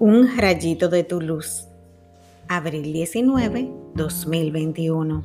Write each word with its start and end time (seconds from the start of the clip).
Un 0.00 0.36
rayito 0.36 0.88
de 0.88 1.04
tu 1.04 1.20
luz. 1.20 1.68
Abril 2.48 2.92
19, 2.92 3.70
2021. 3.94 5.24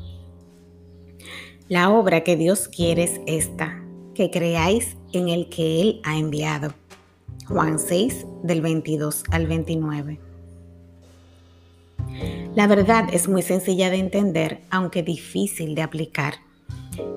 La 1.68 1.90
obra 1.90 2.24
que 2.24 2.36
Dios 2.36 2.68
quiere 2.68 3.04
es 3.04 3.20
esta, 3.26 3.84
que 4.14 4.30
creáis 4.30 4.96
en 5.12 5.30
el 5.30 5.50
que 5.50 5.82
Él 5.82 6.02
ha 6.04 6.18
enviado. 6.18 6.76
Juan 7.48 7.80
6, 7.80 8.28
del 8.44 8.62
22 8.62 9.24
al 9.32 9.48
29. 9.48 10.20
La 12.54 12.68
verdad 12.68 13.06
es 13.12 13.28
muy 13.28 13.42
sencilla 13.42 13.90
de 13.90 13.98
entender, 13.98 14.62
aunque 14.70 15.02
difícil 15.02 15.74
de 15.74 15.82
aplicar. 15.82 16.36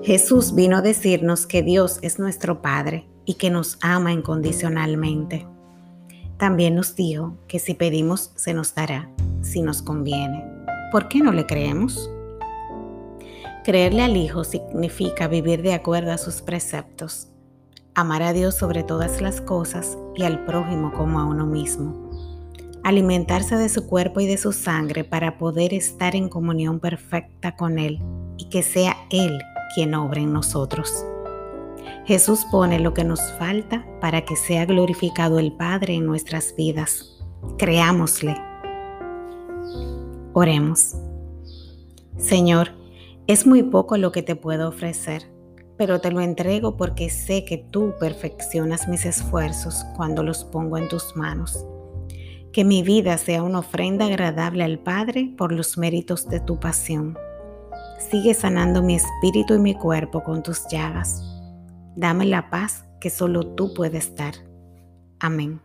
Jesús 0.01 0.55
vino 0.55 0.77
a 0.77 0.81
decirnos 0.81 1.45
que 1.45 1.61
Dios 1.61 1.99
es 2.01 2.17
nuestro 2.17 2.63
Padre 2.63 3.05
y 3.25 3.35
que 3.35 3.51
nos 3.51 3.77
ama 3.81 4.11
incondicionalmente. 4.11 5.52
También 6.43 6.75
nos 6.75 6.93
dijo 6.97 7.37
que 7.47 7.57
si 7.57 7.73
pedimos 7.73 8.33
se 8.35 8.53
nos 8.53 8.75
dará, 8.75 9.09
si 9.39 9.61
nos 9.61 9.81
conviene. 9.81 10.43
¿Por 10.91 11.07
qué 11.07 11.19
no 11.19 11.31
le 11.31 11.45
creemos? 11.45 12.11
Creerle 13.63 14.01
al 14.01 14.17
Hijo 14.17 14.43
significa 14.43 15.29
vivir 15.29 15.61
de 15.61 15.73
acuerdo 15.73 16.11
a 16.11 16.17
sus 16.17 16.41
preceptos, 16.41 17.29
amar 17.95 18.23
a 18.23 18.33
Dios 18.33 18.57
sobre 18.57 18.83
todas 18.83 19.21
las 19.21 19.39
cosas 19.39 19.97
y 20.17 20.23
al 20.23 20.43
prójimo 20.43 20.91
como 20.91 21.21
a 21.21 21.23
uno 21.23 21.45
mismo, 21.45 22.11
alimentarse 22.83 23.55
de 23.55 23.69
su 23.69 23.87
cuerpo 23.87 24.19
y 24.19 24.27
de 24.27 24.37
su 24.37 24.51
sangre 24.51 25.05
para 25.05 25.37
poder 25.37 25.73
estar 25.73 26.13
en 26.13 26.27
comunión 26.27 26.81
perfecta 26.81 27.55
con 27.55 27.79
Él 27.79 28.01
y 28.35 28.49
que 28.49 28.63
sea 28.63 28.97
Él 29.11 29.39
quien 29.73 29.95
obre 29.95 30.19
en 30.19 30.33
nosotros. 30.33 31.05
Jesús 32.05 32.45
pone 32.51 32.79
lo 32.79 32.93
que 32.93 33.05
nos 33.05 33.21
falta 33.33 33.85
para 34.01 34.25
que 34.25 34.35
sea 34.35 34.65
glorificado 34.65 35.39
el 35.39 35.53
Padre 35.53 35.95
en 35.95 36.05
nuestras 36.05 36.53
vidas. 36.57 37.23
Creámosle. 37.57 38.35
Oremos. 40.33 40.95
Señor, 42.17 42.71
es 43.27 43.47
muy 43.47 43.63
poco 43.63 43.95
lo 43.95 44.11
que 44.11 44.21
te 44.21 44.35
puedo 44.35 44.67
ofrecer, 44.67 45.31
pero 45.77 46.01
te 46.01 46.11
lo 46.11 46.19
entrego 46.19 46.75
porque 46.75 47.09
sé 47.09 47.45
que 47.45 47.57
tú 47.57 47.93
perfeccionas 48.01 48.89
mis 48.89 49.05
esfuerzos 49.05 49.85
cuando 49.95 50.23
los 50.23 50.43
pongo 50.43 50.77
en 50.77 50.89
tus 50.89 51.15
manos. 51.15 51.65
Que 52.51 52.65
mi 52.65 52.83
vida 52.83 53.17
sea 53.17 53.43
una 53.43 53.59
ofrenda 53.59 54.07
agradable 54.07 54.65
al 54.65 54.77
Padre 54.77 55.33
por 55.37 55.53
los 55.53 55.77
méritos 55.77 56.27
de 56.27 56.41
tu 56.41 56.59
pasión. 56.59 57.17
Sigue 58.11 58.33
sanando 58.33 58.83
mi 58.83 58.95
espíritu 58.95 59.53
y 59.53 59.59
mi 59.59 59.73
cuerpo 59.73 60.21
con 60.21 60.43
tus 60.43 60.67
llagas 60.67 61.32
Dame 61.95 62.25
la 62.25 62.49
paz 62.49 62.85
que 62.99 63.09
solo 63.09 63.55
tú 63.55 63.73
puedes 63.73 64.15
dar. 64.15 64.33
Amén. 65.19 65.61